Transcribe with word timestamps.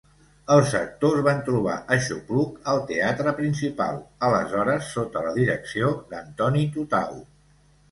Els 0.53 0.71
actors 0.77 1.19
van 1.27 1.43
trobar 1.49 1.75
aixopluc 1.95 2.57
al 2.73 2.81
Teatre 2.93 3.35
Principal, 3.41 4.01
aleshores 4.31 4.91
sota 4.97 5.25
la 5.29 5.37
direcció 5.39 5.95
d'Antoni 6.17 6.67
Tutau. 6.75 7.25